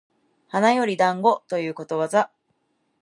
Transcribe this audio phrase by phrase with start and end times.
[0.47, 2.31] 花より団子ということわざ